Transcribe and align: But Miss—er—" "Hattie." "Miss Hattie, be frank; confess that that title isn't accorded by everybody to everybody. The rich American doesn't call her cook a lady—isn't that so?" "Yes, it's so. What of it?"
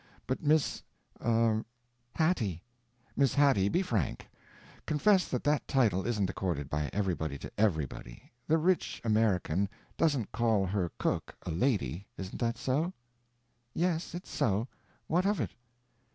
But 0.25 0.41
Miss—er—" 0.41 1.63
"Hattie." 2.15 2.63
"Miss 3.15 3.35
Hattie, 3.35 3.69
be 3.69 3.83
frank; 3.83 4.29
confess 4.87 5.27
that 5.27 5.43
that 5.43 5.67
title 5.67 6.07
isn't 6.07 6.27
accorded 6.27 6.71
by 6.71 6.89
everybody 6.91 7.37
to 7.37 7.51
everybody. 7.55 8.31
The 8.47 8.57
rich 8.57 8.99
American 9.03 9.69
doesn't 9.97 10.31
call 10.31 10.65
her 10.65 10.91
cook 10.97 11.35
a 11.43 11.51
lady—isn't 11.51 12.39
that 12.39 12.57
so?" 12.57 12.93
"Yes, 13.75 14.15
it's 14.15 14.31
so. 14.31 14.67
What 15.05 15.27
of 15.27 15.39
it?" 15.39 15.51